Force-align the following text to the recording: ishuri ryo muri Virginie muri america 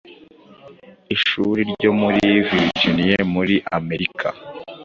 ishuri 1.15 1.61
ryo 1.71 1.91
muri 2.01 2.25
Virginie 2.49 3.17
muri 3.33 3.55
america 3.79 4.27